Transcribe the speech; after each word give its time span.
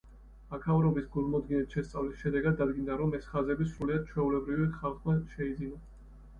აქაურობის 0.57 1.05
გულმოდგინედ 1.15 1.75
შესწავლის 1.77 2.23
შედეგად 2.25 2.57
დადგინდა, 2.63 2.97
რომ 3.03 3.15
ეს 3.21 3.29
ხაზები 3.35 3.69
სრულიად 3.77 4.11
ჩვეულებრივმა 4.11 4.77
ხალხმა 4.83 5.19
შექმნა. 5.39 5.83